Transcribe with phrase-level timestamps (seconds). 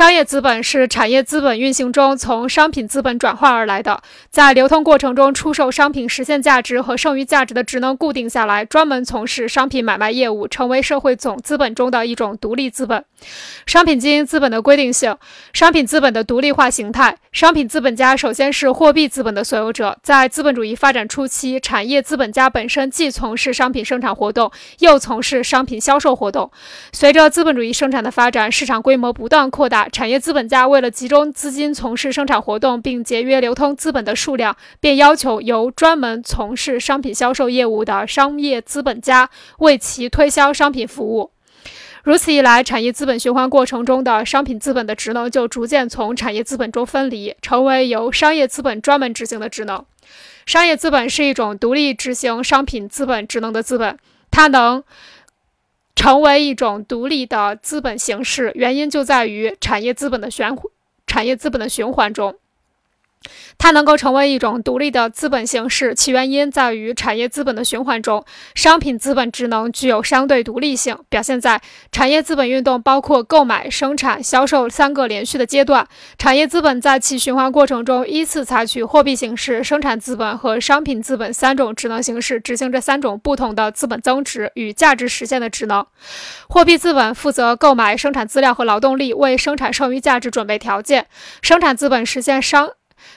[0.00, 13.04] 商业资本是产业资本运行中从商品资本转化而来的，在流通过程中出售商品实现价值和剩余价值的职能固定下来，专门从事商品买卖业务，成为社会总资本中的一种独立资本。
[13.66, 15.14] 商品经营资本的规定性，
[15.52, 17.18] 商品资本的独立化形态。
[17.30, 26.50] 商品资本家首先是货币资本的所有者，在资本主义发展初期，产业资本家本身既从事商品生产活动，又从事商品销售活动。
[26.90, 41.32] 随着资本主义生产的发展，市场规模不断扩大，产业资本家为了集中资金从事生产活动，并节约流通资本的数量，便要求由专门从事商品销售业务的商业资本家为其推销商品服务。
[42.02, 49.84] 如此一来，产业资本循环过程中的商品资本的职能就逐渐从产业资本中分离，成为由商业资本专门执行的职能。
[50.46, 53.98] 商业资本是一种独立执行商品资本职能的资本，
[54.30, 54.82] 它能
[56.00, 60.46] 成为一种独立的资本形式，原因就在于产业资本的循
[61.06, 62.34] 产业资本的循环中。
[63.58, 71.60] 它能够成为一种独立的资本形式，其原因在于产业资本的循环中，商品资本职能具有相对独立性，表现在
[71.92, 75.86] 产业资本运动包括购买、生产、销售三个连续的阶段。
[76.16, 85.86] 产业资本在其循环过程中，依次采取货币形式、生产资本和商品资本三种职能形式，执行这三种不同的资本增值与价值实现的职能。
[86.48, 91.02] 货币资本负责购买生产资料和劳动力，为生产剩余价值准备条件；
[91.42, 92.70] 生产资本实现商。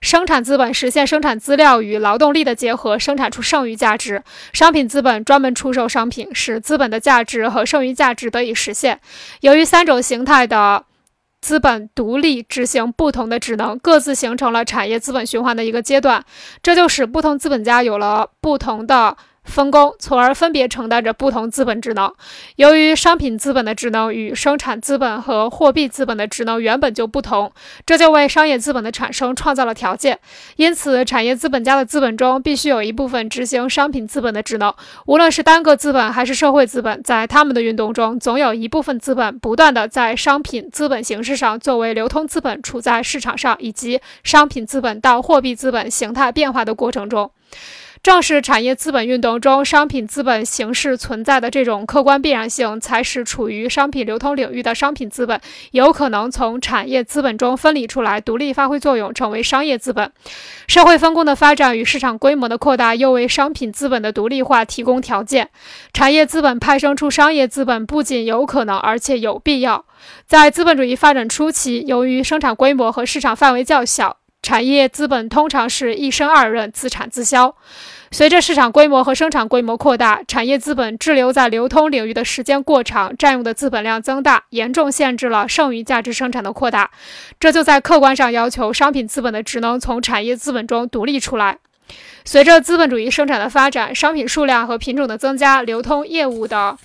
[0.00, 4.22] 生产资本实现生产资料与劳动力的结合，生产出剩余价值。
[4.52, 9.00] 商品资本专门出售商品，使资本的价值和剩余价值得以实现。
[9.40, 10.84] 由于三种形态的
[11.40, 16.24] 资本独立执行不同的职能，各自形成了产业资本循环的一个阶段，
[16.62, 19.16] 这就使不同资本家有了不同的。
[19.46, 22.12] 分工，从而分别承担着不同资本职能。
[22.56, 27.50] 由于商品资本的职能与生产资本和货币资本的职能原本就不同，
[27.86, 30.18] 这就为商业资本的产生创造了条件。
[30.56, 34.74] 因此，产业资本家的资本中必须有一部分执行商品资本的职能。
[35.06, 47.30] 无论是单个资本还是社会资本，在他们的运动中，总有一部分资本不断地在商品资本形式上作为流通资本处在市场上，以及商品资本到货币资本形态变化的过程中。
[48.06, 55.40] 正是产业资本运动中商品资本形式存在的这种客观必然性，才使处于商品流通领域的商品资本
[55.72, 60.12] 有可能从产业资本中分离出来，独立发挥作用，成为商业资本。
[60.68, 65.48] 社会分工的发展与市场规模的扩大，又为商品资本的独立化提供条件。
[65.92, 69.84] 产业资本派生出商业资本，不仅有可能，而且有必要。
[70.28, 77.56] 在资本主义发展初期，由于生产规模和市场范围较小，产业资本通常是一生二任，自产自销。
[78.12, 86.92] 随着市场规模和生产规模扩大，产业资本滞留在流通领域的时间过长，占用的资本量增大，严重限制了剩余价值生产的扩大。
[87.40, 91.58] 这就在客观上要求商品资本的职能从产业资本中独立出来。
[92.24, 96.78] 随着资本主义生产的发展，商品数量和品种的增加，流通业务的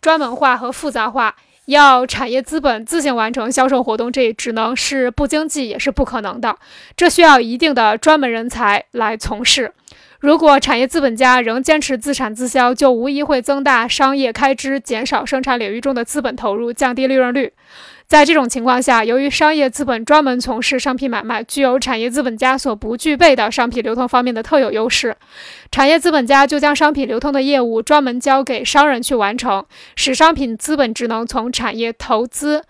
[0.00, 1.36] 专门化和复杂化，
[1.68, 6.56] 要产业资本自行完成销售活动这一职能是不经济也是不可能的。
[6.96, 9.72] 这需要一定的专门人才来从事。
[10.20, 17.52] 如果产业资本家仍坚持自产自销，就无疑会增大商业开支，减少生产领域中的资本投入，降低利润率。
[18.08, 25.16] 在这种情况下，由于商业资本专门从事商品买卖，具有产业资本家所不具备的商品流通方面的特有优势，
[25.70, 29.64] 产业资本家就将商品流通的业务专门交给商人去完成，
[29.94, 32.64] 使商品资本职能从产业投资，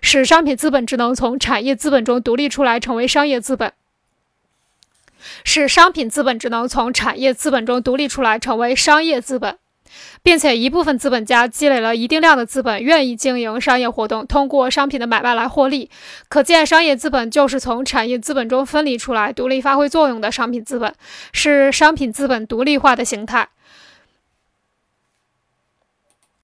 [0.00, 3.72] 使商品资本职能从产业资本中独立出来，成为商业资本。
[5.44, 9.56] 使商品资本只能从产业资本中独立出来，成为商业资本，
[10.22, 15.90] 并且一部分资本家积累了一定量的资本，愿意经营商业活动，通过商品的买卖来获利。
[16.28, 20.94] 可见，商业资本就是从产业资本中分离出来，独立发挥作用的商品资本，
[21.32, 23.48] 是商品资本独立化的形态。